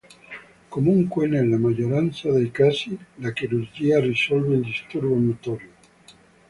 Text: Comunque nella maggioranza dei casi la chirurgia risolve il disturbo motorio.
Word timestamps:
Comunque 0.67 1.27
nella 1.27 1.59
maggioranza 1.59 2.31
dei 2.31 2.49
casi 2.49 2.97
la 3.17 3.31
chirurgia 3.33 3.99
risolve 3.99 4.55
il 4.55 4.63
disturbo 4.63 5.13
motorio. 5.13 5.69